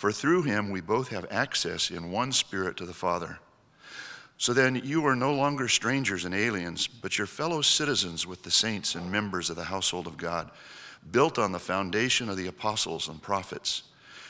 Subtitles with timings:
[0.00, 3.38] For through him we both have access in one spirit to the Father.
[4.38, 8.50] So then you are no longer strangers and aliens, but your fellow citizens with the
[8.50, 10.50] saints and members of the household of God,
[11.12, 13.82] built on the foundation of the apostles and prophets,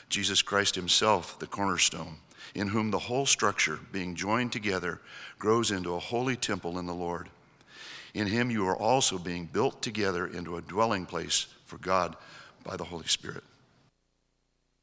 [0.09, 2.17] Jesus Christ himself, the cornerstone,
[2.53, 4.99] in whom the whole structure, being joined together,
[5.39, 7.29] grows into a holy temple in the Lord.
[8.13, 12.17] In him you are also being built together into a dwelling place for God
[12.65, 13.45] by the Holy Spirit.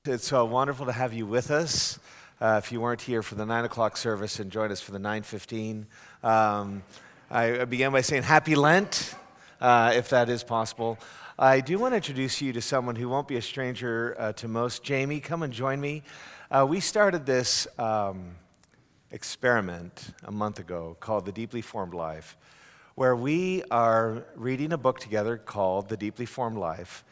[0.08, 1.98] It's uh, wonderful to have you with us.
[2.40, 4.98] Uh, if you weren't here for the 9 o'clock service and joined us for the
[4.98, 5.84] 9.15,
[6.26, 6.82] um,
[7.30, 9.14] I began by saying happy Lent,
[9.60, 10.98] uh, if that is possible.
[11.38, 14.48] I do want to introduce you to someone who won't be a stranger uh, to
[14.48, 14.82] most.
[14.82, 16.04] Jamie, come and join me.
[16.50, 18.30] Uh, we started this um,
[19.10, 22.38] experiment a month ago called The Deeply Formed Life,
[22.94, 27.04] where we are reading a book together called The Deeply Formed Life.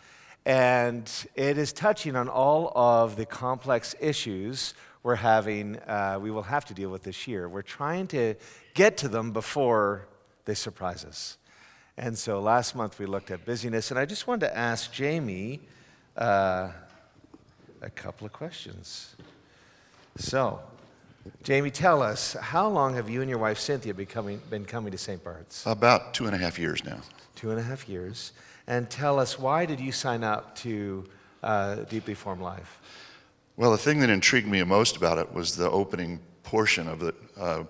[0.47, 6.45] And it is touching on all of the complex issues we're having, uh, we will
[6.45, 7.49] have to deal with this year.
[7.49, 8.37] We're trying to
[8.73, 10.07] get to them before
[10.45, 11.37] they surprise us.
[11.97, 15.61] And so last month we looked at busyness, and I just wanted to ask Jamie
[16.17, 16.71] uh,
[17.83, 19.17] a couple of questions.
[20.17, 20.61] So,
[21.43, 24.93] Jamie, tell us, how long have you and your wife Cynthia been coming, been coming
[24.93, 25.23] to St.
[25.25, 25.67] Bart's?
[25.67, 27.01] About two and a half years now.
[27.35, 28.33] Two and a half years
[28.67, 31.05] and tell us why did you sign up to
[31.43, 32.81] uh, Deeply Formed Life?
[33.57, 37.15] Well, the thing that intrigued me most about it was the opening portion of it,
[37.39, 37.65] uh,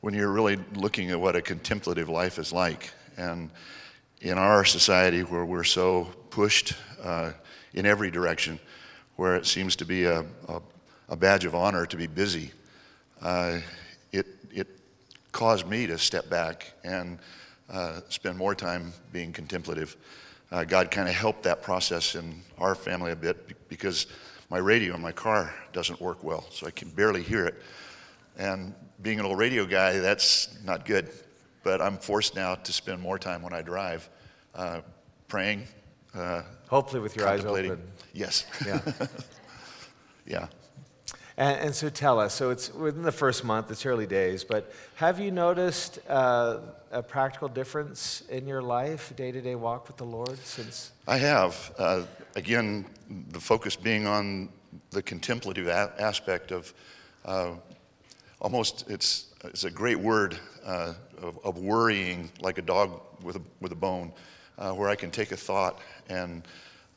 [0.00, 2.92] when you're really looking at what a contemplative life is like.
[3.16, 3.50] And
[4.20, 7.32] in our society, where we're so pushed uh,
[7.72, 8.60] in every direction,
[9.16, 10.60] where it seems to be a, a,
[11.08, 12.50] a badge of honor to be busy,
[13.22, 13.58] uh,
[14.12, 14.68] it, it
[15.32, 17.18] caused me to step back and
[17.70, 19.96] uh, spend more time being contemplative
[20.54, 24.06] uh, God kind of helped that process in our family a bit because
[24.50, 27.60] my radio in my car doesn't work well, so I can barely hear it.
[28.38, 28.72] And
[29.02, 31.10] being an old radio guy, that's not good.
[31.64, 34.08] But I'm forced now to spend more time when I drive
[34.54, 34.82] uh,
[35.26, 35.66] praying.
[36.14, 37.82] Uh, Hopefully, with your eyes open.
[38.12, 38.46] Yes.
[38.64, 38.80] Yeah.
[40.26, 40.46] yeah.
[41.36, 44.72] And, and, so tell us, so it's within the first month, it's early days, but
[44.94, 46.58] have you noticed uh,
[46.92, 50.92] a practical difference in your life, day to day walk with the Lord since?
[51.08, 51.74] I have.
[51.76, 52.02] Uh,
[52.36, 52.86] again,
[53.30, 54.48] the focus being on
[54.90, 56.72] the contemplative a- aspect of
[57.24, 57.54] uh,
[58.40, 63.42] almost, it's, it's a great word uh, of, of, worrying like a dog with a,
[63.60, 64.12] with a bone,
[64.58, 66.46] uh, where I can take a thought and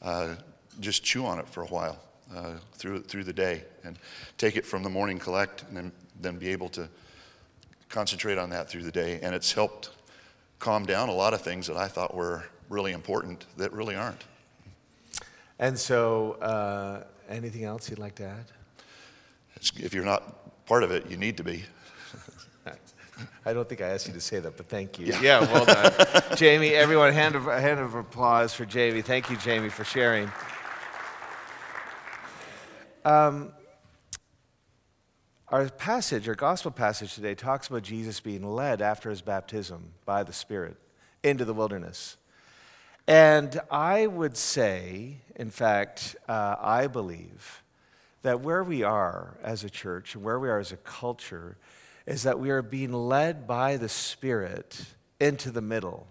[0.03, 0.35] uh,
[0.79, 1.97] just chew on it for a while
[2.35, 3.97] uh, through, through the day and
[4.37, 6.89] take it from the morning collect and then, then be able to
[7.89, 9.19] concentrate on that through the day.
[9.21, 9.91] And it's helped
[10.59, 14.23] calm down a lot of things that I thought were really important that really aren't.
[15.59, 18.45] And so, uh, anything else you'd like to add?
[19.75, 21.63] If you're not part of it, you need to be.
[23.45, 25.07] I don't think I asked you to say that, but thank you.
[25.07, 26.23] Yeah, yeah well done.
[26.35, 29.01] Jamie, everyone, hand of, hand of applause for Jamie.
[29.01, 30.31] Thank you, Jamie, for sharing.
[33.07, 33.53] Um,
[35.47, 40.23] our passage, our gospel passage today, talks about Jesus being led after his baptism by
[40.23, 40.75] the Spirit
[41.23, 42.17] into the wilderness.
[43.07, 47.63] And I would say, in fact, uh, I believe
[48.23, 51.55] that where we are as a church and where we are as a culture
[52.05, 54.81] is that we are being led by the Spirit
[55.17, 56.07] into the middle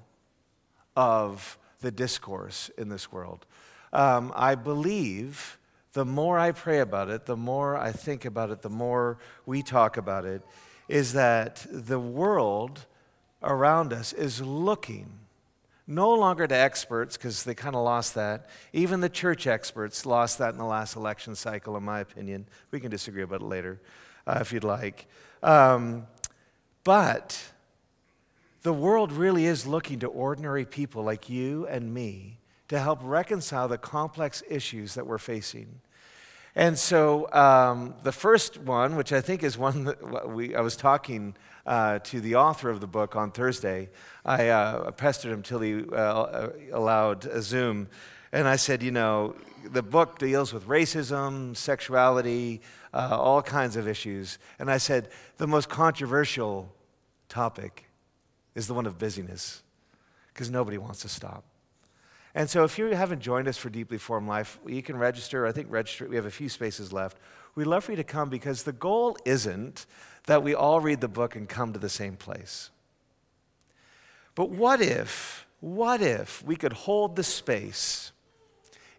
[0.97, 3.45] of the discourse in this world.
[3.93, 5.59] Um, I believe
[5.97, 9.17] the more I pray about it, the more I think about it, the more
[9.47, 10.43] we talk about it,
[10.89, 12.85] is that the world
[13.43, 15.11] around us is looking
[15.87, 18.51] no longer to experts because they kind of lost that.
[18.75, 22.47] Even the church experts lost that in the last election cycle, in my opinion.
[22.73, 23.81] We can disagree about it later
[24.27, 25.07] uh, if you'd like.
[25.43, 26.07] Um,
[26.85, 27.43] but
[28.61, 33.67] the world really is looking to ordinary people like you and me to help reconcile
[33.67, 35.81] the complex issues that we're facing.
[36.57, 40.75] And so um, the first one, which I think is one that we, I was
[40.75, 41.37] talking
[41.67, 43.91] uh, to the author of the book on Thursday,
[44.25, 47.89] I uh, pestered him till he uh, allowed a Zoom.
[48.33, 49.37] And I said, you know,
[49.71, 52.63] the book deals with racism, sexuality,
[52.95, 54.39] uh, all kinds of issues.
[54.59, 56.75] And I said, the most controversial
[57.29, 57.85] topic
[58.55, 59.63] is the one of busyness,
[60.33, 61.45] because nobody wants to stop.
[62.37, 65.47] And so if you haven't joined us for Deeply Formed Life, you can register.
[65.47, 67.17] I think register, we have a few spaces left.
[67.55, 69.87] We'd love for you to come because the goal isn't
[70.27, 72.69] that we all read the book and come to the same place.
[74.35, 78.13] But what if, what if we could hold the space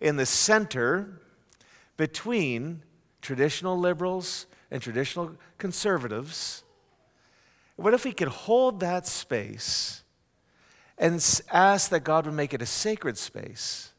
[0.01, 1.22] in the center
[1.95, 2.81] between
[3.22, 6.63] traditional liberals and traditional conservatives?
[7.75, 10.01] What if we could hold that space
[10.97, 11.15] and
[11.51, 13.91] ask that God would make it a sacred space?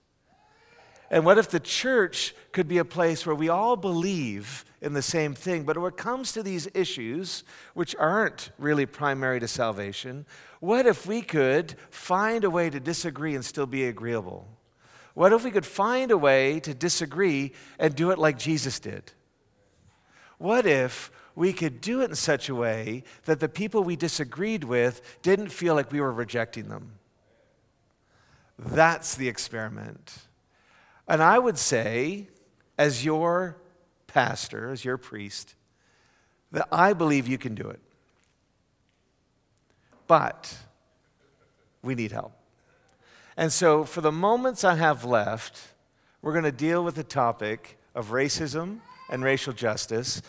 [1.11, 5.03] And what if the church could be a place where we all believe in the
[5.03, 10.27] same thing, but when it comes to these issues, which aren't really primary to salvation,
[10.61, 14.49] what if we could find a way to disagree and still be agreeable?
[15.15, 19.13] What if we could find a way to disagree and do it like Jesus did?
[20.37, 24.65] What if we could do it in such a way that the people we disagreed
[24.65, 26.95] with didn't feel like we were rejecting them?
[28.59, 30.19] That's the experiment.
[31.07, 32.27] And I would say,
[32.77, 33.57] as your
[34.09, 35.55] pastor, as your priest,
[36.51, 37.81] that I believe you can do it.
[40.09, 40.59] But
[41.83, 42.33] we need help.
[43.37, 45.69] And so, for the moments I have left,
[46.21, 50.21] we're going to deal with the topic of racism and racial justice.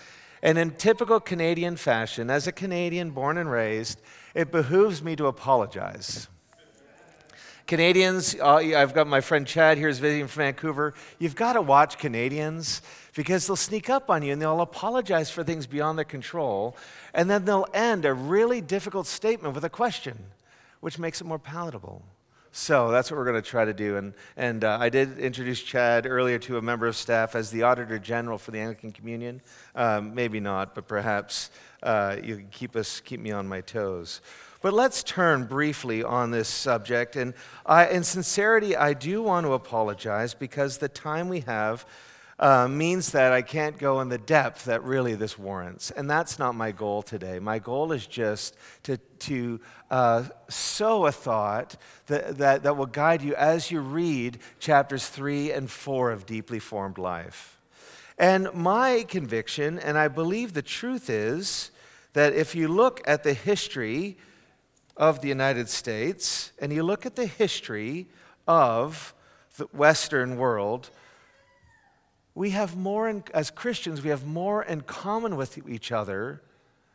[0.42, 4.02] And in typical Canadian fashion, as a Canadian born and raised,
[4.34, 6.28] it behooves me to apologize.
[7.68, 10.96] Canadians, uh, I've got my friend Chad here, is visiting from Vancouver.
[11.20, 12.82] You've got to watch Canadians
[13.14, 16.76] because they'll sneak up on you and they'll apologize for things beyond their control.
[17.14, 20.18] And then they'll end a really difficult statement with a question,
[20.80, 22.04] which makes it more palatable.
[22.52, 23.98] So that's what we're going to try to do.
[23.98, 27.64] And, and uh, I did introduce Chad earlier to a member of staff as the
[27.64, 29.42] Auditor General for the Anglican Communion.
[29.76, 31.52] Um, maybe not, but perhaps
[31.84, 34.22] uh, you can keep, us, keep me on my toes.
[34.62, 37.16] But let's turn briefly on this subject.
[37.16, 37.34] And
[37.66, 41.86] I, in sincerity, I do want to apologize because the time we have
[42.40, 45.92] uh, means that I can't go in the depth that really this warrants.
[45.92, 47.38] And that's not my goal today.
[47.40, 49.60] My goal is just to, to
[49.92, 51.76] uh, sow a thought
[52.08, 56.60] that, that, that will guide you as you read chapters 3 and 4 of Deeply
[56.60, 57.58] Formed Life.
[58.18, 61.72] And my conviction, and I believe the truth is,
[62.14, 64.18] that if you look at the history
[64.96, 68.08] of the United States and you look at the history
[68.48, 69.14] of
[69.58, 70.90] the Western world,
[72.40, 76.42] we have more, in, as Christians, we have more in common with each other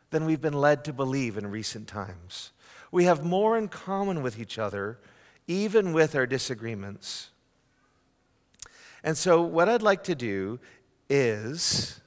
[0.09, 2.51] than we've been led to believe in recent times.
[2.91, 4.97] We have more in common with each other,
[5.45, 7.29] even with our disagreements.
[9.03, 10.59] And so, what I'd like to do
[11.11, 12.01] is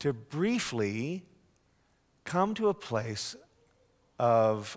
[0.00, 1.22] to briefly
[2.24, 3.36] come to a place
[4.18, 4.76] of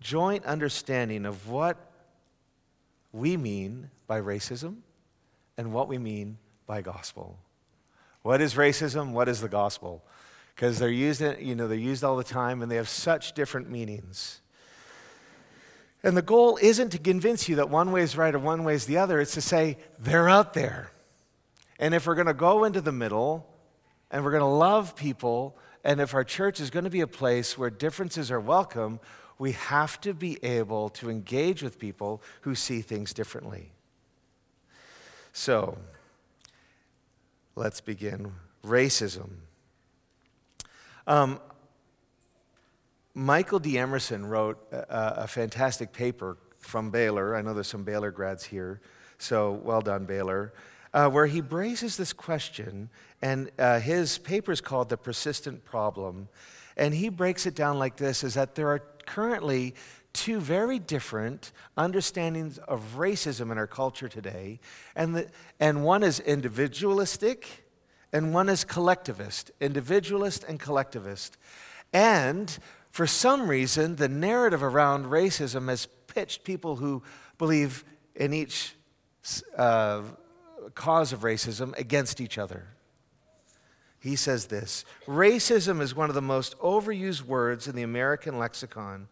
[0.00, 1.76] joint understanding of what
[3.12, 4.76] we mean by racism
[5.56, 7.38] and what we mean by gospel.
[8.22, 9.12] What is racism?
[9.12, 10.02] What is the gospel?
[10.54, 13.70] Because they're used, you know, they're used all the time and they have such different
[13.70, 14.40] meanings.
[16.02, 18.74] And the goal isn't to convince you that one way is right or one way
[18.74, 19.20] is the other.
[19.20, 20.90] It's to say they're out there.
[21.78, 23.46] And if we're going to go into the middle
[24.10, 27.06] and we're going to love people and if our church is going to be a
[27.06, 29.00] place where differences are welcome,
[29.38, 33.73] we have to be able to engage with people who see things differently.
[35.34, 35.76] So,
[37.54, 38.32] let's begin.
[38.64, 39.28] Racism.
[41.06, 41.38] Um,
[43.12, 43.78] Michael D.
[43.78, 47.36] Emerson wrote a, a, fantastic paper from Baylor.
[47.36, 48.80] I know there's some Baylor grads here,
[49.18, 50.54] so well done, Baylor
[50.94, 52.88] uh, where he raises this question,
[53.20, 56.28] and uh, his paper is called The Persistent Problem.
[56.76, 59.74] And he breaks it down like this is that there are currently
[60.14, 64.60] two very different understandings of racism in our culture today.
[64.96, 65.28] And, the,
[65.60, 67.66] and one is individualistic,
[68.12, 71.36] and one is collectivist, individualist and collectivist.
[71.92, 72.56] And
[72.90, 77.02] for some reason, the narrative around racism has pitched people who
[77.36, 78.76] believe in each
[79.58, 80.02] uh,
[80.74, 82.68] cause of racism against each other.
[83.98, 89.08] He says this Racism is one of the most overused words in the American lexicon.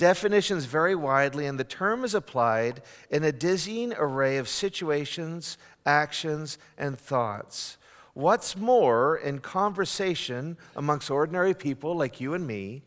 [0.00, 2.80] Definitions vary widely, and the term is applied
[3.10, 7.76] in a dizzying array of situations, actions, and thoughts.
[8.14, 12.80] What's more, in conversation amongst ordinary people like you and me,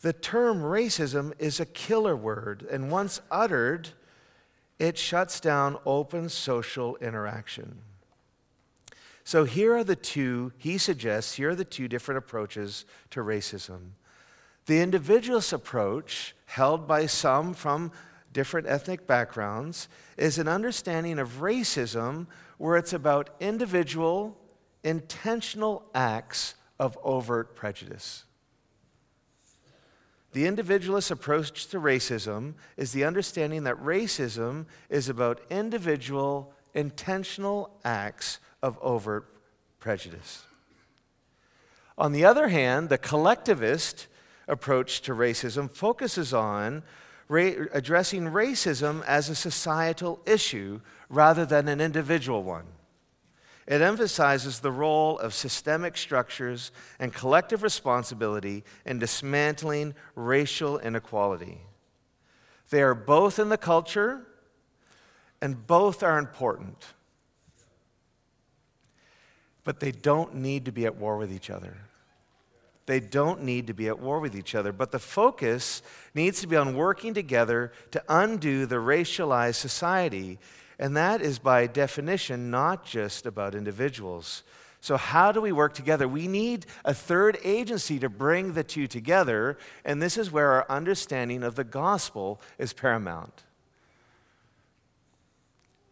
[0.00, 3.90] the term racism is a killer word, and once uttered,
[4.78, 7.82] it shuts down open social interaction.
[9.22, 13.90] So here are the two, he suggests, here are the two different approaches to racism.
[14.66, 17.92] The individualist approach, held by some from
[18.32, 22.26] different ethnic backgrounds, is an understanding of racism
[22.58, 24.38] where it's about individual,
[24.82, 28.24] intentional acts of overt prejudice.
[30.32, 38.40] The individualist approach to racism is the understanding that racism is about individual, intentional acts
[38.60, 39.28] of overt
[39.78, 40.44] prejudice.
[41.96, 44.08] On the other hand, the collectivist
[44.48, 46.82] approach to racism focuses on
[47.28, 52.66] ra- addressing racism as a societal issue rather than an individual one.
[53.66, 61.60] It emphasizes the role of systemic structures and collective responsibility in dismantling racial inequality.
[62.68, 64.26] They are both in the culture
[65.40, 66.84] and both are important.
[69.62, 71.76] But they don't need to be at war with each other.
[72.86, 75.82] They don't need to be at war with each other, but the focus
[76.14, 80.38] needs to be on working together to undo the racialized society
[80.78, 84.42] and that is by definition not just about individuals.
[84.80, 86.06] So, how do we work together?
[86.06, 90.66] We need a third agency to bring the two together, and this is where our
[90.68, 93.44] understanding of the gospel is paramount.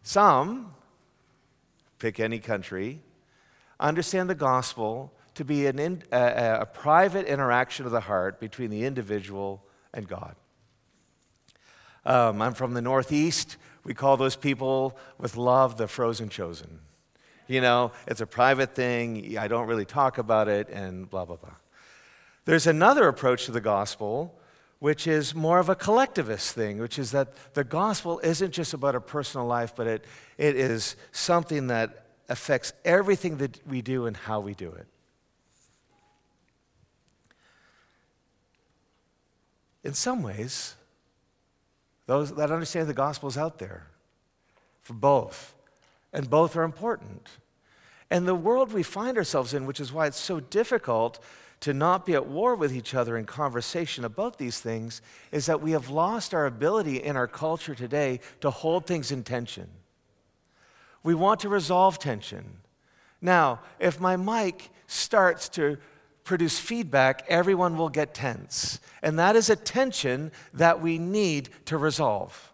[0.03, 0.75] Some,
[1.97, 2.99] pick any country,
[3.79, 8.85] understand the gospel to be in, a, a private interaction of the heart between the
[8.85, 9.63] individual
[9.93, 10.35] and God.
[12.05, 13.57] Um, I'm from the Northeast.
[13.83, 16.79] We call those people with love the frozen chosen.
[17.47, 19.37] You know, it's a private thing.
[19.37, 21.55] I don't really talk about it, and blah, blah, blah.
[22.45, 24.39] There's another approach to the gospel,
[24.79, 28.95] which is more of a collectivist thing, which is that the gospel isn't just about
[28.95, 30.05] a personal life, but it,
[30.37, 34.87] it is something that affects everything that we do and how we do it.
[39.83, 40.75] In some ways,
[42.05, 43.87] those that understand the gospel is out there
[44.81, 45.55] for both,
[46.11, 47.29] and both are important.
[48.09, 51.19] And the world we find ourselves in, which is why it's so difficult
[51.61, 55.61] to not be at war with each other in conversation about these things, is that
[55.61, 59.69] we have lost our ability in our culture today to hold things in tension.
[61.03, 62.57] We want to resolve tension.
[63.21, 65.77] Now, if my mic starts to
[66.23, 68.79] produce feedback, everyone will get tense.
[69.01, 72.53] And that is a tension that we need to resolve.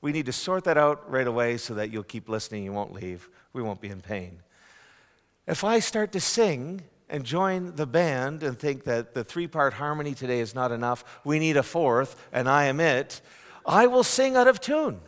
[0.00, 2.92] We need to sort that out right away so that you'll keep listening, you won't
[2.92, 4.40] leave, we won't be in pain.
[5.46, 9.74] If I start to sing and join the band and think that the three part
[9.74, 13.20] harmony today is not enough, we need a fourth, and I am it,
[13.66, 15.00] I will sing out of tune.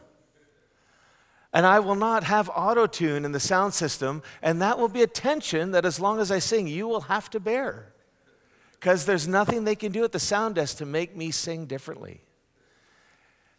[1.54, 5.02] And I will not have auto tune in the sound system, and that will be
[5.02, 7.91] a tension that as long as I sing, you will have to bear
[8.82, 12.20] because there's nothing they can do at the sound desk to make me sing differently.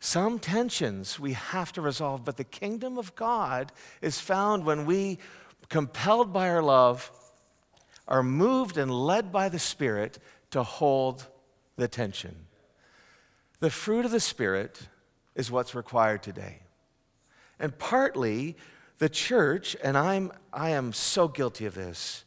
[0.01, 5.19] Some tensions we have to resolve, but the kingdom of God is found when we,
[5.69, 7.09] compelled by our love,
[8.05, 10.19] are moved and led by the Spirit
[10.51, 11.27] to hold
[11.77, 12.35] the tension.
[13.61, 14.89] The fruit of the Spirit
[15.35, 16.63] is what's required today.
[17.61, 18.57] And partly,
[18.97, 22.25] the church, and I'm, I am so guilty of this,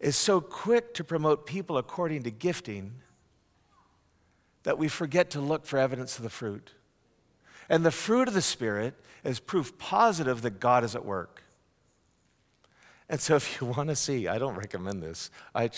[0.00, 2.94] is so quick to promote people according to gifting
[4.62, 6.72] that we forget to look for evidence of the fruit.
[7.68, 11.44] And the fruit of the Spirit is proof positive that God is at work.
[13.08, 15.70] And so, if you want to see, I don't recommend this, I,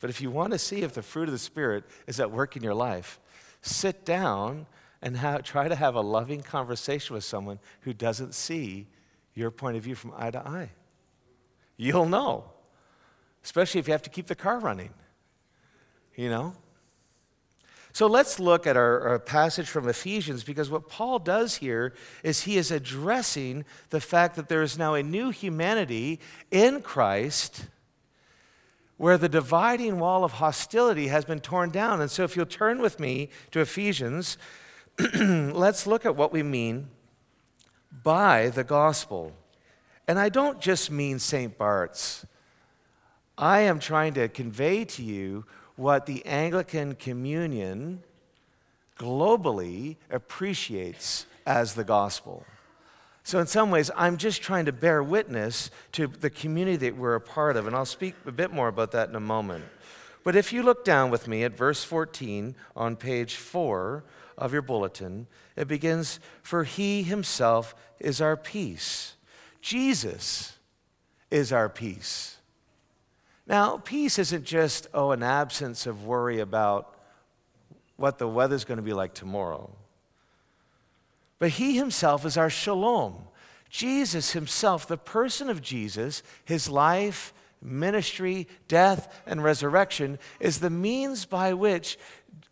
[0.00, 2.56] but if you want to see if the fruit of the Spirit is at work
[2.56, 3.18] in your life,
[3.62, 4.66] sit down
[5.02, 8.86] and try to have a loving conversation with someone who doesn't see
[9.34, 10.70] your point of view from eye to eye.
[11.76, 12.52] You'll know
[13.44, 14.90] especially if you have to keep the car running.
[16.16, 16.54] You know?
[17.92, 21.92] So let's look at our, our, passage from Ephesians because what Paul does here
[22.22, 26.20] is he is addressing the fact that there is now a new humanity
[26.50, 27.66] in Christ
[28.96, 32.00] where the dividing wall of hostility has been torn down.
[32.00, 34.38] And so if you'll turn with me to Ephesians,
[35.14, 36.88] let's look at what we mean
[38.02, 39.32] by the gospel.
[40.06, 41.56] And I don't just mean St.
[41.56, 42.26] Bart's.
[43.40, 48.02] I am trying to convey to you what the Anglican Communion
[48.98, 52.44] globally appreciates as the gospel.
[53.24, 57.14] So, in some ways, I'm just trying to bear witness to the community that we're
[57.14, 59.64] a part of, and I'll speak a bit more about that in a moment.
[60.22, 64.04] But if you look down with me at verse 14 on page 4
[64.40, 65.26] of your bulletin.
[65.54, 69.14] It begins, For he himself is our peace.
[69.60, 70.56] Jesus
[71.30, 72.38] is our peace.
[73.50, 76.94] Now, peace isn't just, oh, an absence of worry about
[77.96, 79.68] what the weather's going to be like tomorrow.
[81.40, 83.24] But he himself is our shalom.
[83.68, 91.24] Jesus himself, the person of Jesus, his life, ministry, death, and resurrection, is the means
[91.24, 91.98] by which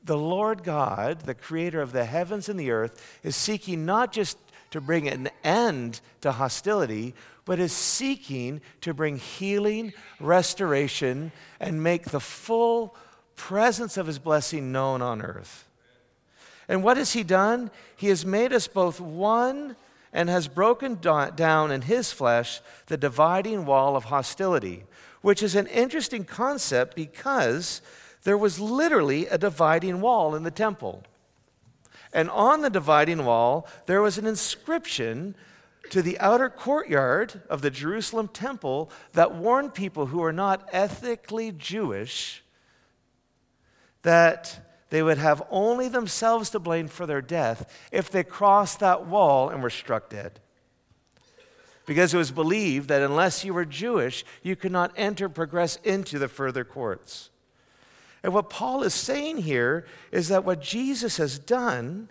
[0.02, 4.37] the Lord God, the creator of the heavens and the earth, is seeking not just
[4.73, 7.14] to bring an end to hostility,
[7.49, 12.95] but is seeking to bring healing, restoration, and make the full
[13.37, 15.67] presence of his blessing known on earth.
[16.69, 17.71] And what has he done?
[17.97, 19.76] He has made us both one
[20.12, 24.85] and has broken down in his flesh the dividing wall of hostility,
[25.23, 27.81] which is an interesting concept because
[28.25, 31.02] there was literally a dividing wall in the temple.
[32.12, 35.35] And on the dividing wall, there was an inscription
[35.90, 41.52] to the outer courtyard of the Jerusalem temple that warned people who were not ethnically
[41.52, 42.42] Jewish
[44.02, 49.07] that they would have only themselves to blame for their death if they crossed that
[49.07, 50.40] wall and were struck dead.
[51.85, 56.18] Because it was believed that unless you were Jewish, you could not enter, progress into
[56.18, 57.30] the further courts.
[58.23, 62.11] And what Paul is saying here is that what Jesus has done,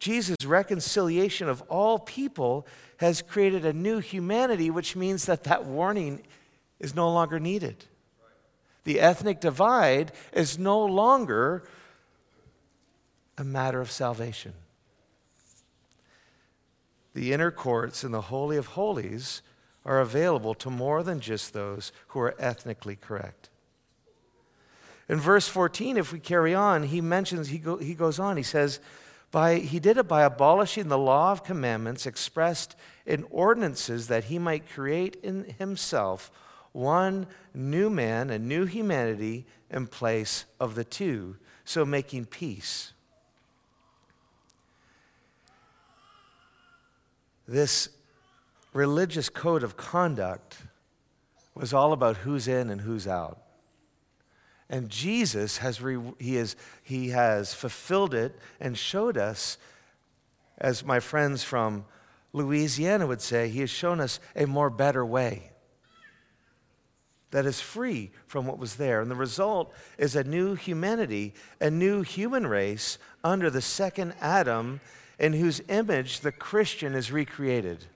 [0.00, 2.66] Jesus' reconciliation of all people,
[3.00, 6.20] has created a new humanity, which means that that warning
[6.78, 7.84] is no longer needed.
[8.84, 11.64] The ethnic divide is no longer
[13.38, 14.52] a matter of salvation.
[17.14, 19.40] The inner courts and the Holy of Holies
[19.86, 23.48] are available to more than just those who are ethnically correct.
[25.08, 28.42] In verse 14, if we carry on, he mentions, he, go, he goes on, he
[28.42, 28.78] says,
[29.30, 32.74] by, he did it by abolishing the law of commandments expressed
[33.06, 36.30] in ordinances that he might create in himself
[36.72, 42.92] one new man, a new humanity in place of the two, so making peace
[47.50, 47.88] This
[48.72, 50.58] religious code of conduct
[51.52, 53.42] was all about who's in and who's out.
[54.70, 59.58] And Jesus has, re, he, is, he has fulfilled it and showed us,
[60.56, 61.84] as my friends from
[62.32, 65.50] Louisiana would say, he has shown us a more better way
[67.32, 69.00] that is free from what was there.
[69.00, 74.80] And the result is a new humanity, a new human race under the second Adam
[75.18, 77.86] in whose image the Christian is recreated.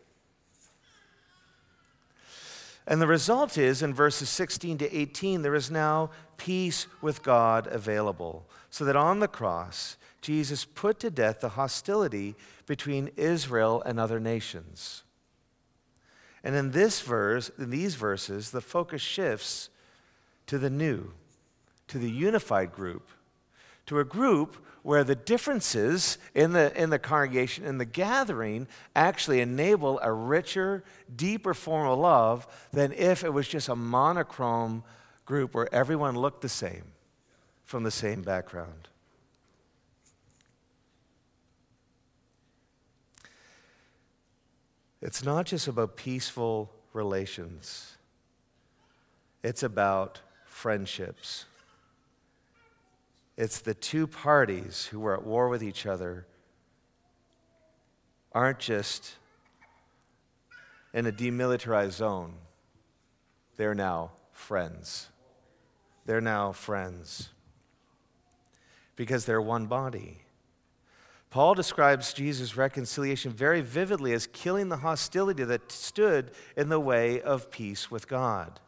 [2.87, 7.67] And the result is, in verses 16 to 18, there is now peace with God
[7.67, 8.47] available.
[8.69, 12.35] So that on the cross, Jesus put to death the hostility
[12.67, 15.03] between Israel and other nations.
[16.43, 19.71] And in this verse, in these verses, the focus shifts
[20.47, 21.13] to the new,
[21.89, 23.09] to the unified group,
[23.87, 29.41] to a group where the differences in the, in the congregation, in the gathering, actually
[29.41, 30.85] enable a richer,
[31.17, 34.85] deeper form of love than if it was just a monochrome
[35.25, 36.85] group where everyone looked the same
[37.65, 38.89] from the same background.
[45.01, 47.97] It's not just about peaceful relations,
[49.43, 51.47] it's about friendships.
[53.37, 56.27] It's the two parties who are at war with each other
[58.33, 59.17] aren't just
[60.93, 62.35] in a demilitarized zone,
[63.57, 65.09] they're now friends.
[66.07, 67.31] They're now friends
[68.95, 70.19] because they're one body.
[71.31, 77.21] Paul describes Jesus' reconciliation very vividly as killing the hostility that stood in the way
[77.21, 78.61] of peace with God.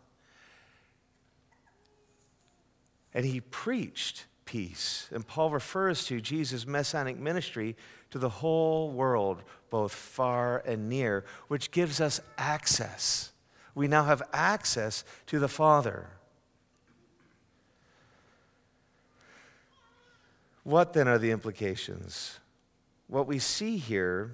[3.15, 5.09] And he preached peace.
[5.13, 7.77] And Paul refers to Jesus' messianic ministry
[8.11, 13.33] to the whole world, both far and near, which gives us access.
[13.75, 16.09] We now have access to the Father.
[20.63, 22.41] What then are the implications?
[23.09, 24.33] What we see here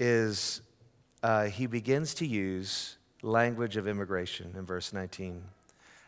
[0.00, 0.62] is
[1.22, 5.42] uh, he begins to use language of immigration in verse 19.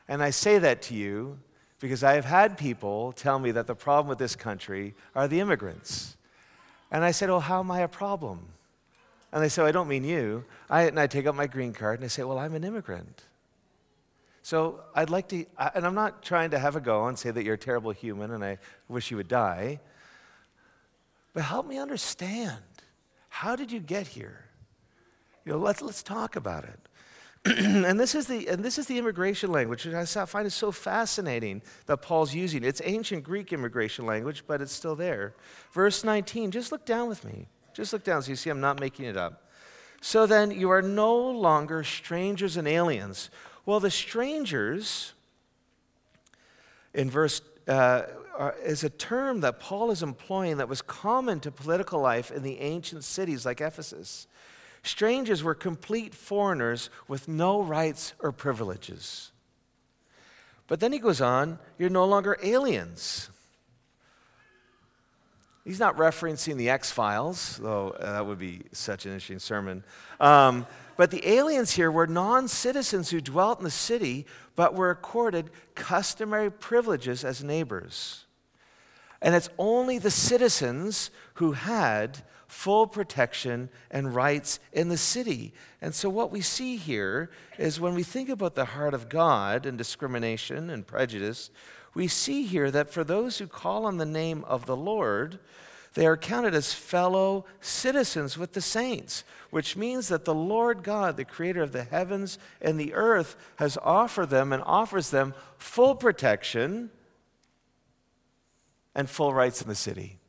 [0.08, 1.38] And I say that to you
[1.80, 5.40] because I have had people tell me that the problem with this country are the
[5.40, 6.16] immigrants.
[6.90, 8.40] And I said, Oh, how am I a problem?
[9.32, 10.44] And they say, I don't mean you.
[10.68, 13.24] I, and I take out my green card and I say, Well, I'm an immigrant.
[14.42, 17.44] So I'd like to, and I'm not trying to have a go and say that
[17.44, 19.80] you're a terrible human and I wish you would die.
[21.32, 22.58] But help me understand.
[23.28, 24.44] How did you get here?
[25.44, 26.78] You know, let's, let's talk about it.
[27.46, 30.70] and this is the and this is the immigration language, which I find is so
[30.70, 32.62] fascinating that Paul's using.
[32.62, 35.34] It's ancient Greek immigration language, but it's still there.
[35.72, 36.50] Verse 19.
[36.50, 37.46] Just look down with me.
[37.72, 39.48] Just look down so you see I'm not making it up.
[40.02, 43.30] So then you are no longer strangers and aliens.
[43.64, 45.14] Well, the strangers
[46.92, 48.02] in verse uh,
[48.64, 52.58] is a term that Paul is employing that was common to political life in the
[52.60, 54.26] ancient cities like Ephesus.
[54.82, 59.32] Strangers were complete foreigners with no rights or privileges.
[60.66, 63.28] But then he goes on, you're no longer aliens.
[65.64, 69.84] He's not referencing the X Files, though uh, that would be such an interesting sermon.
[70.18, 70.66] Um,
[70.96, 75.50] but the aliens here were non citizens who dwelt in the city, but were accorded
[75.74, 78.24] customary privileges as neighbors.
[79.20, 85.54] And it's only the citizens who had full protection and rights in the city.
[85.80, 89.66] And so, what we see here is when we think about the heart of God
[89.66, 91.50] and discrimination and prejudice,
[91.94, 95.38] we see here that for those who call on the name of the Lord,
[95.94, 101.16] they are counted as fellow citizens with the saints, which means that the Lord God,
[101.16, 105.94] the creator of the heavens and the earth, has offered them and offers them full
[105.94, 106.90] protection
[108.94, 110.19] and full rights in the city.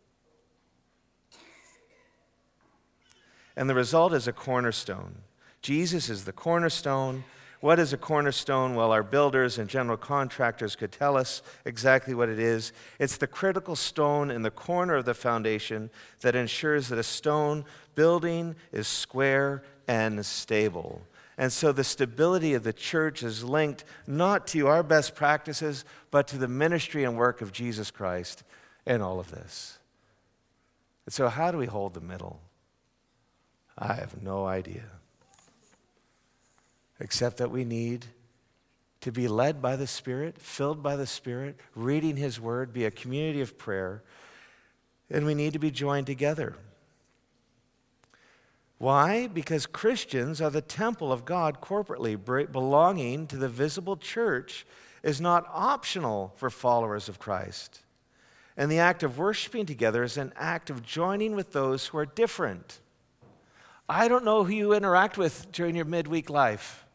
[3.56, 5.16] And the result is a cornerstone.
[5.62, 7.24] Jesus is the cornerstone.
[7.60, 8.76] What is a cornerstone?
[8.76, 12.74] Well, our builders and general contractors could tell us exactly what it is.
[12.98, 17.66] It's the critical stone in the corner of the foundation that ensures that a stone
[17.94, 21.04] building is square and stable.
[21.38, 26.28] And so the stability of the church is linked not to our best practices, but
[26.30, 28.44] to the ministry and work of Jesus Christ
[28.86, 29.80] in all of this.
[31.06, 32.40] And so, how do we hold the middle?
[33.82, 34.84] I have no idea.
[37.00, 38.06] Except that we need
[39.02, 42.92] to be led by the Spirit, filled by the Spirit, reading His Word, be a
[42.92, 44.04] community of prayer,
[45.10, 46.56] and we need to be joined together.
[48.78, 49.26] Why?
[49.28, 52.16] Because Christians are the temple of God corporately,
[52.52, 54.66] belonging to the visible church
[55.02, 57.82] is not optional for followers of Christ.
[58.56, 62.06] And the act of worshiping together is an act of joining with those who are
[62.06, 62.80] different.
[63.92, 66.86] I don't know who you interact with during your midweek life.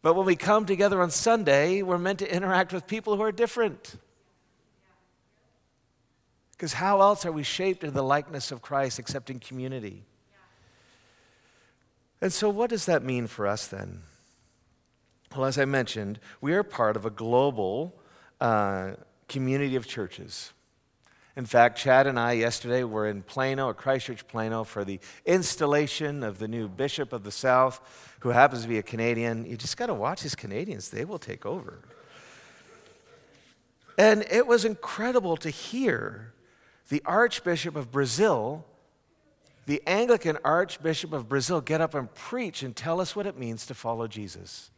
[0.00, 3.30] But when we come together on Sunday, we're meant to interact with people who are
[3.30, 3.96] different.
[6.52, 10.04] Because how else are we shaped into the likeness of Christ except in community?
[12.22, 14.00] And so, what does that mean for us then?
[15.36, 17.94] Well, as I mentioned, we are part of a global
[18.40, 18.92] uh,
[19.28, 20.54] community of churches.
[21.38, 26.24] In fact, Chad and I yesterday were in Plano, at Christchurch, Plano, for the installation
[26.24, 27.80] of the new Bishop of the South,
[28.18, 29.46] who happens to be a Canadian.
[29.46, 31.78] You just got to watch these Canadians, they will take over.
[33.96, 36.32] And it was incredible to hear
[36.88, 38.64] the Archbishop of Brazil,
[39.66, 43.64] the Anglican Archbishop of Brazil, get up and preach and tell us what it means
[43.66, 44.72] to follow Jesus.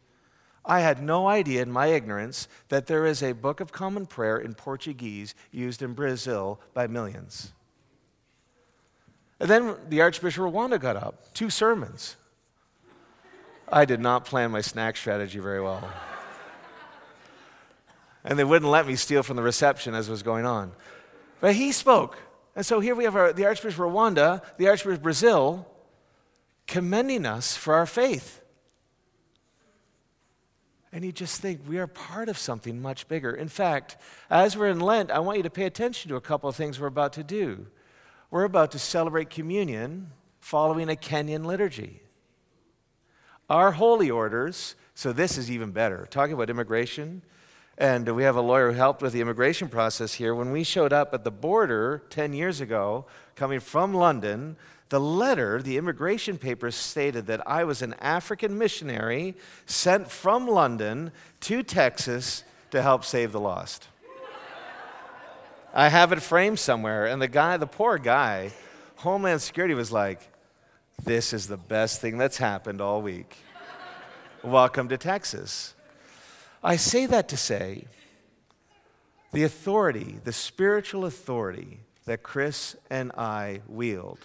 [0.63, 4.37] I had no idea in my ignorance that there is a Book of Common Prayer
[4.37, 7.51] in Portuguese used in Brazil by millions.
[9.39, 12.15] And then the Archbishop of Rwanda got up, two sermons.
[13.67, 15.89] I did not plan my snack strategy very well.
[18.23, 20.73] and they wouldn't let me steal from the reception as it was going on.
[21.39, 22.19] But he spoke.
[22.55, 25.67] And so here we have our, the Archbishop of Rwanda, the Archbishop of Brazil,
[26.67, 28.40] commending us for our faith.
[30.93, 33.31] And you just think we are part of something much bigger.
[33.31, 33.97] In fact,
[34.29, 36.79] as we're in Lent, I want you to pay attention to a couple of things
[36.79, 37.67] we're about to do.
[38.29, 42.01] We're about to celebrate communion following a Kenyan liturgy.
[43.49, 46.07] Our holy orders, so this is even better.
[46.09, 47.21] Talking about immigration,
[47.77, 50.35] and we have a lawyer who helped with the immigration process here.
[50.35, 54.57] When we showed up at the border 10 years ago, coming from London,
[54.91, 61.13] the letter, the immigration papers stated that I was an African missionary sent from London
[61.41, 63.87] to Texas to help save the lost.
[65.73, 68.51] I have it framed somewhere, and the guy, the poor guy,
[68.97, 70.29] Homeland Security was like,
[71.01, 73.37] This is the best thing that's happened all week.
[74.43, 75.73] Welcome to Texas.
[76.61, 77.85] I say that to say
[79.31, 84.17] the authority, the spiritual authority that Chris and I wield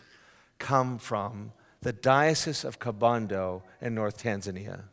[0.58, 4.84] come from the Diocese of Kibondo in North Tanzania.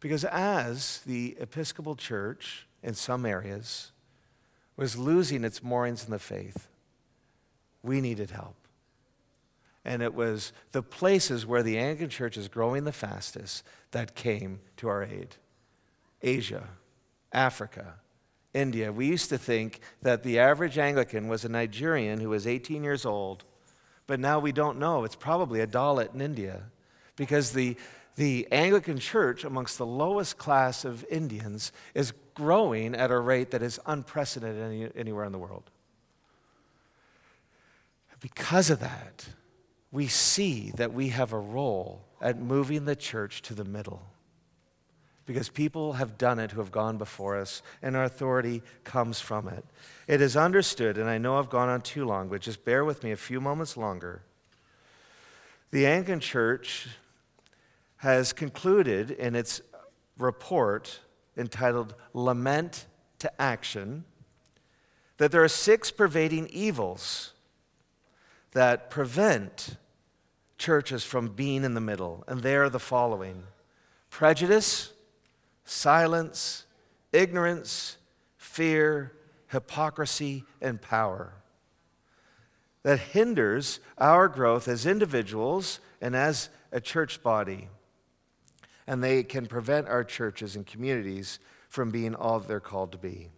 [0.00, 3.92] Because as the Episcopal Church in some areas,
[4.76, 6.68] was losing its moorings in the faith.
[7.82, 8.54] We needed help.
[9.84, 14.60] And it was the places where the Anglican Church is growing the fastest that came
[14.76, 15.36] to our aid
[16.22, 16.68] Asia,
[17.32, 17.94] Africa,
[18.54, 18.92] India.
[18.92, 23.04] We used to think that the average Anglican was a Nigerian who was 18 years
[23.04, 23.44] old,
[24.06, 25.04] but now we don't know.
[25.04, 26.62] It's probably a Dalit in India
[27.16, 27.76] because the,
[28.16, 33.62] the Anglican Church, amongst the lowest class of Indians, is growing at a rate that
[33.62, 35.70] is unprecedented any, anywhere in the world.
[38.20, 39.26] Because of that,
[39.92, 44.02] we see that we have a role at moving the church to the middle
[45.28, 49.46] because people have done it who have gone before us, and our authority comes from
[49.46, 49.62] it.
[50.06, 53.04] It is understood, and I know I've gone on too long, but just bear with
[53.04, 54.22] me a few moments longer.
[55.70, 56.88] The Anglican Church
[57.98, 59.60] has concluded in its
[60.16, 61.00] report
[61.36, 62.86] entitled Lament
[63.18, 64.04] to Action
[65.18, 67.34] that there are six pervading evils
[68.52, 69.76] that prevent
[70.56, 73.42] churches from being in the middle, and they are the following
[74.08, 74.94] prejudice
[75.68, 76.64] silence,
[77.12, 77.98] ignorance,
[78.36, 79.12] fear,
[79.48, 81.34] hypocrisy, and power
[82.82, 87.68] that hinders our growth as individuals and as a church body.
[88.86, 93.28] And they can prevent our churches and communities from being all they're called to be.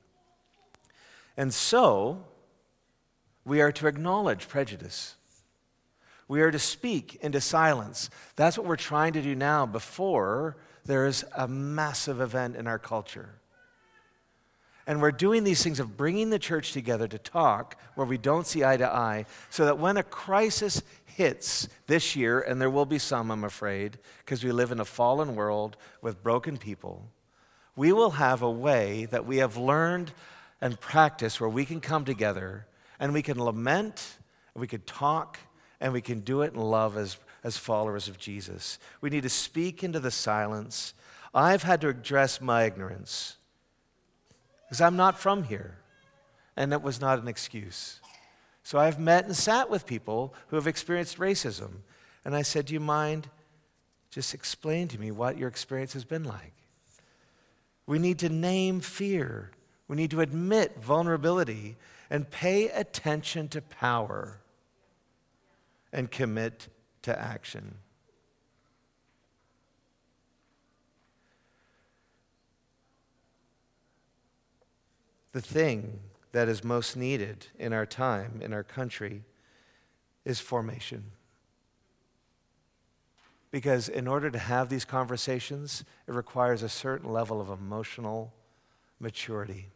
[1.36, 2.24] And so,
[3.44, 5.16] we are to acknowledge prejudice.
[6.28, 8.08] We are to speak into silence.
[8.36, 12.78] That's what we're trying to do now before there is a massive event in our
[12.78, 13.30] culture.
[14.86, 18.46] And we're doing these things of bringing the church together to talk where we don't
[18.46, 22.86] see eye to eye, so that when a crisis hits this year, and there will
[22.86, 27.08] be some, I'm afraid, because we live in a fallen world with broken people,
[27.76, 30.12] we will have a way that we have learned
[30.60, 32.66] and practiced where we can come together
[32.98, 34.16] and we can lament,
[34.54, 35.38] we can talk,
[35.80, 38.78] and we can do it in love as as followers of Jesus.
[39.00, 40.94] We need to speak into the silence.
[41.34, 43.36] I've had to address my ignorance
[44.66, 45.78] because I'm not from here,
[46.56, 48.00] and that was not an excuse.
[48.62, 51.78] So I've met and sat with people who have experienced racism,
[52.24, 53.28] and I said, Do you mind
[54.10, 56.52] just explain to me what your experience has been like?
[57.86, 59.50] We need to name fear.
[59.88, 61.76] We need to admit vulnerability
[62.08, 64.38] and pay attention to power
[65.92, 66.68] and commit
[67.02, 67.76] to action.
[75.32, 76.00] The thing
[76.32, 79.22] that is most needed in our time, in our country,
[80.24, 81.12] is formation.
[83.50, 88.32] Because in order to have these conversations, it requires a certain level of emotional
[89.00, 89.68] maturity.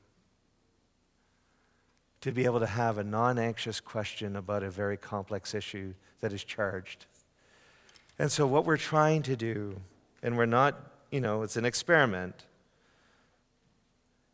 [2.20, 6.32] To be able to have a non anxious question about a very complex issue that
[6.32, 7.06] is charged.
[8.18, 9.80] And so, what we're trying to do,
[10.22, 10.78] and we're not,
[11.10, 12.46] you know, it's an experiment,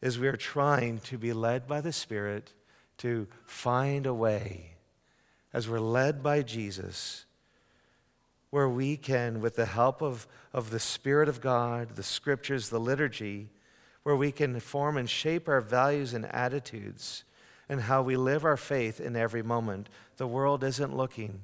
[0.03, 2.53] is we are trying to be led by the Spirit
[2.99, 4.73] to find a way,
[5.53, 7.25] as we're led by Jesus,
[8.51, 12.81] where we can, with the help of, of the Spirit of God, the scriptures, the
[12.81, 13.49] liturgy,
[14.03, 17.25] where we can form and shape our values and attitudes
[17.69, 19.89] and how we live our faith in every moment.
[20.17, 21.43] The world isn't looking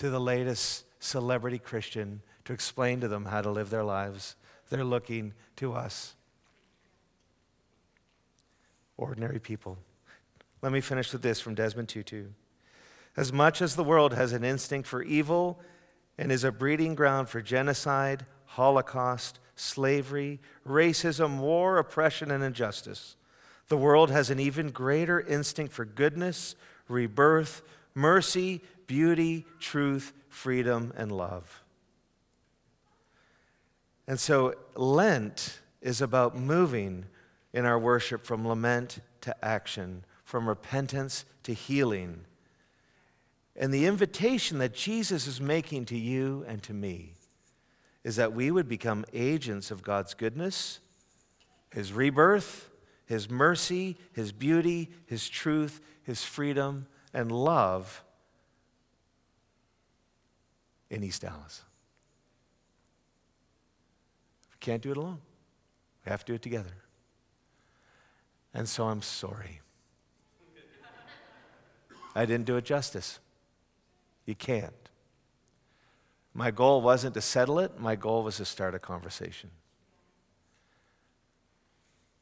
[0.00, 4.34] to the latest celebrity Christian to explain to them how to live their lives.
[4.70, 6.14] They're looking to us,
[8.96, 9.76] ordinary people.
[10.62, 12.28] Let me finish with this from Desmond Tutu.
[13.14, 15.60] As much as the world has an instinct for evil
[16.16, 23.16] and is a breeding ground for genocide, Holocaust, slavery, racism, war, oppression, and injustice,
[23.68, 26.54] the world has an even greater instinct for goodness,
[26.88, 27.60] rebirth,
[27.94, 31.62] mercy, beauty, truth, freedom, and love.
[34.08, 37.04] And so Lent is about moving
[37.52, 42.24] in our worship from lament to action, from repentance to healing.
[43.54, 47.14] And the invitation that Jesus is making to you and to me
[48.02, 50.80] is that we would become agents of God's goodness,
[51.70, 52.70] His rebirth,
[53.06, 58.02] His mercy, His beauty, His truth, His freedom, and love
[60.90, 61.62] in East Dallas.
[64.50, 65.20] We can't do it alone.
[66.04, 66.74] We have to do it together.
[68.52, 69.60] And so I'm sorry.
[72.14, 73.20] I didn't do it justice.
[74.26, 74.74] You can't.
[76.34, 79.50] My goal wasn't to settle it, my goal was to start a conversation.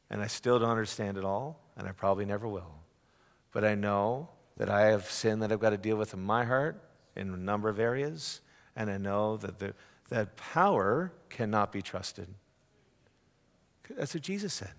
[0.09, 2.73] And I still don't understand it all, and I probably never will.
[3.51, 6.43] But I know that I have sin that I've got to deal with in my
[6.43, 6.81] heart
[7.15, 8.41] in a number of areas,
[8.75, 9.73] and I know that the,
[10.09, 12.27] that power cannot be trusted.
[13.89, 14.73] That's what Jesus said.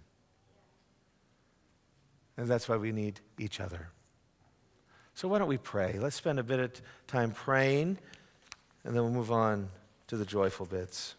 [2.37, 3.89] And that's why we need each other.
[5.15, 5.99] So why don't we pray?
[5.99, 6.73] Let's spend a bit of
[7.07, 7.99] time praying,
[8.85, 9.69] and then we'll move on
[10.07, 11.15] to the joyful bits.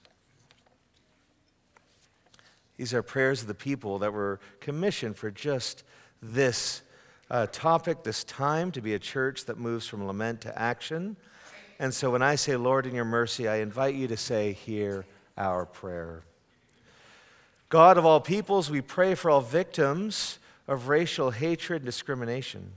[2.78, 5.84] These are prayers of the people that were commissioned for just
[6.22, 6.82] this
[7.30, 11.16] uh, topic, this time, to be a church that moves from lament to action.
[11.82, 15.04] And so when I say, Lord, in your mercy, I invite you to say, Hear
[15.36, 16.22] our prayer.
[17.70, 22.74] God of all peoples, we pray for all victims of racial hatred and discrimination.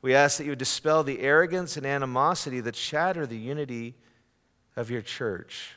[0.00, 3.94] We ask that you dispel the arrogance and animosity that shatter the unity
[4.74, 5.72] of your church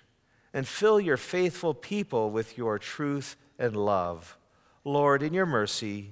[0.54, 4.38] and fill your faithful people with your truth and love.
[4.86, 6.12] Lord, in your mercy,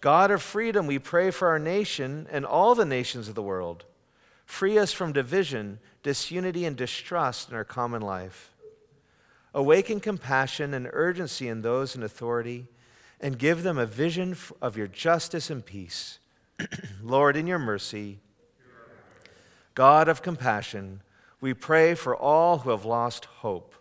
[0.00, 3.84] God of freedom, we pray for our nation and all the nations of the world.
[4.48, 8.54] Free us from division, disunity, and distrust in our common life.
[9.52, 12.66] Awaken compassion and urgency in those in authority,
[13.20, 16.18] and give them a vision of your justice and peace.
[17.02, 18.20] Lord, in your mercy,
[19.74, 21.02] God of compassion,
[21.42, 23.74] we pray for all who have lost hope.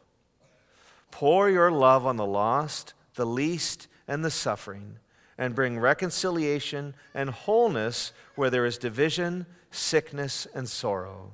[1.12, 5.00] Pour your love on the lost, the least, and the suffering,
[5.38, 11.32] and bring reconciliation and wholeness where there is division, sickness, and sorrow.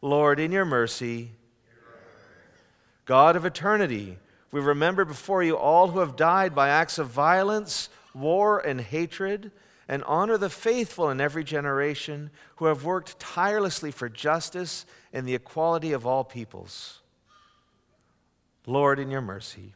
[0.00, 1.30] Lord, in your mercy,
[3.04, 4.18] God of eternity,
[4.50, 9.50] we remember before you all who have died by acts of violence, war, and hatred,
[9.88, 15.34] and honor the faithful in every generation who have worked tirelessly for justice and the
[15.34, 17.00] equality of all peoples.
[18.66, 19.74] Lord, in your mercy.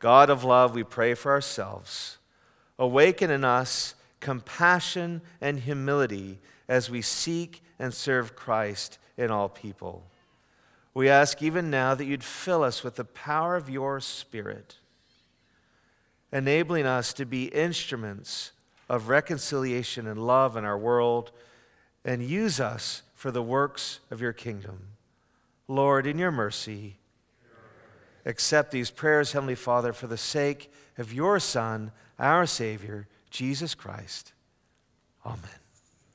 [0.00, 2.18] God of love, we pray for ourselves.
[2.78, 10.04] Awaken in us compassion and humility as we seek and serve Christ in all people.
[10.92, 14.76] We ask even now that you'd fill us with the power of your Spirit,
[16.32, 18.52] enabling us to be instruments
[18.88, 21.30] of reconciliation and love in our world,
[22.04, 24.88] and use us for the works of your kingdom.
[25.68, 26.96] Lord, in your mercy,
[28.24, 34.32] accept these prayers, Heavenly Father, for the sake of your Son, our Savior, Jesus Christ.
[35.24, 35.59] Amen.